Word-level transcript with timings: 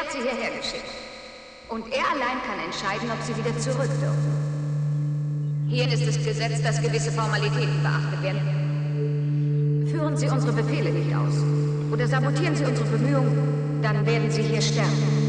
hat 0.00 0.12
sie 0.12 0.18
hierher 0.22 0.56
geschickt. 0.56 0.90
Und 1.68 1.84
er 1.92 2.04
allein 2.10 2.40
kann 2.46 2.58
entscheiden, 2.64 3.10
ob 3.10 3.22
sie 3.22 3.36
wieder 3.36 3.56
zurück 3.58 3.90
dürfen. 4.00 4.32
Hier 5.68 5.86
ist 5.86 6.06
es 6.06 6.24
Gesetz, 6.24 6.62
dass 6.62 6.82
gewisse 6.82 7.12
Formalitäten 7.12 7.82
beachtet 7.82 8.22
werden. 8.22 9.86
Führen 9.90 10.16
Sie 10.16 10.28
unsere 10.28 10.52
Befehle 10.52 10.90
nicht 10.90 11.14
aus. 11.14 11.34
Oder 11.92 12.08
sabotieren 12.08 12.56
Sie 12.56 12.64
unsere 12.64 12.88
Bemühungen, 12.88 13.80
dann 13.82 14.04
werden 14.06 14.30
Sie 14.30 14.42
hier 14.42 14.62
sterben. 14.62 15.19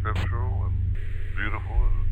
scriptural 0.00 0.64
and 0.66 0.96
beautiful. 1.36 2.07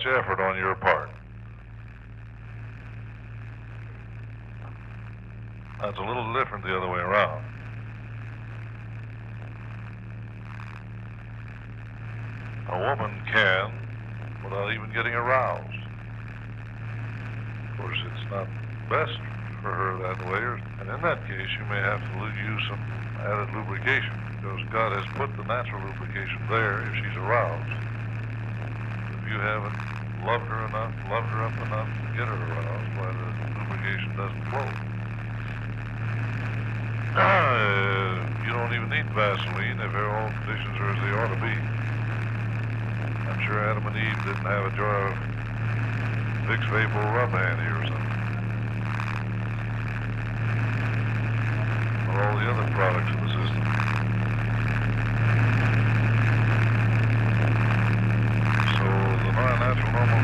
Much 0.00 0.18
effort 0.18 0.40
on 0.40 0.56
your 0.56 0.74
part. 0.76 1.10
That's 5.80 5.98
a 5.98 6.02
little 6.02 6.32
different 6.34 6.64
the 6.64 6.76
other 6.76 6.88
way 6.88 7.00
around. 7.00 7.42
A 12.68 12.78
woman 12.78 13.10
can 13.32 13.72
without 14.44 14.72
even 14.72 14.92
getting 14.94 15.14
aroused. 15.14 15.64
Of 17.72 17.78
course, 17.78 17.98
it's 18.04 18.30
not 18.30 18.46
best 18.88 19.18
for 19.62 19.72
her 19.72 19.98
that 20.02 20.18
way, 20.30 20.62
and 20.80 20.88
in 20.88 21.02
that 21.02 21.26
case, 21.26 21.48
you 21.58 21.64
may 21.68 21.80
have 21.80 22.00
to 22.00 22.16
use 22.44 22.62
some 22.68 22.80
added 23.24 23.48
lubrication 23.56 24.12
because 24.36 24.60
God 24.72 24.92
has 24.92 25.04
put 25.16 25.36
the 25.36 25.44
natural 25.44 25.80
lubrication 25.82 26.40
there 26.48 26.80
if 26.88 26.94
she's 26.96 27.16
aroused. 27.16 27.89
You 29.30 29.38
haven't 29.38 29.78
loved 30.26 30.42
her 30.50 30.66
enough, 30.66 30.90
loved 31.06 31.30
her 31.30 31.46
up 31.46 31.54
enough 31.62 31.86
to 31.86 32.06
get 32.18 32.26
her 32.26 32.34
aroused, 32.34 32.90
why 32.98 33.14
the 33.14 33.30
lubrication 33.62 34.10
doesn't 34.18 34.44
flow. 34.50 34.66
Uh, 37.70 38.22
you 38.46 38.50
don't 38.54 38.74
even 38.74 38.90
need 38.90 39.06
Vaseline 39.14 39.78
if 39.82 39.94
all 39.94 40.30
conditions 40.46 40.78
are 40.78 40.90
as 40.94 40.98
they 41.02 41.10
ought 41.14 41.30
to 41.30 41.40
be. 41.42 41.54
I'm 43.30 43.40
sure 43.46 43.58
Adam 43.66 43.86
and 43.86 43.96
Eve 43.98 44.20
didn't 44.26 44.46
have 44.46 44.66
a 44.66 44.72
jar 44.78 45.10
of 45.10 45.14
Vicks 46.46 46.70
Vapor 46.70 47.02
Rub 47.14 47.30
handy 47.30 47.66
or 47.66 47.82
something. 47.86 48.14
Or 52.10 52.18
all 52.26 52.34
the 52.38 52.46
other 52.46 52.66
products 52.74 53.10
in 53.10 53.18
the 53.26 53.30
system. 53.42 53.89
normal 59.92 60.22